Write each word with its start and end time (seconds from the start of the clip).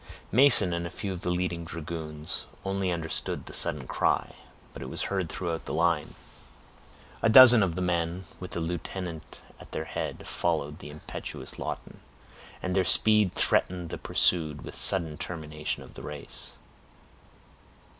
Mason 0.31 0.73
and 0.73 0.87
a 0.87 0.89
few 0.89 1.13
of 1.13 1.21
the 1.21 1.29
leading 1.29 1.63
dragoons 1.63 2.47
only 2.65 2.89
understood 2.91 3.45
the 3.45 3.53
sudden 3.53 3.85
cry, 3.85 4.33
but 4.73 4.81
it 4.81 4.89
was 4.89 5.03
heard 5.03 5.29
throughout 5.29 5.65
the 5.65 5.75
line. 5.75 6.15
A 7.21 7.29
dozen 7.29 7.61
of 7.61 7.75
the 7.75 7.83
men, 7.83 8.25
with 8.39 8.49
the 8.49 8.59
lieutenant 8.59 9.43
at 9.59 9.73
their 9.73 9.85
head, 9.85 10.25
followed 10.25 10.79
the 10.79 10.89
impetuous 10.89 11.59
Lawton, 11.59 11.99
and 12.63 12.75
their 12.75 12.83
speed 12.83 13.35
threatened 13.35 13.91
the 13.91 13.99
pursued 13.99 14.63
with 14.63 14.73
a 14.73 14.77
sudden 14.79 15.19
termination 15.19 15.83
of 15.83 15.93
the 15.93 16.01
race. 16.01 16.53